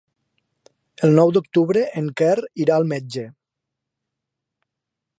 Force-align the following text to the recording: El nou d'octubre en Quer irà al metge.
El 1.07 1.13
nou 1.19 1.33
d'octubre 1.35 1.85
en 2.03 2.09
Quer 2.21 2.33
irà 2.65 2.79
al 2.81 2.91
metge. 2.95 3.29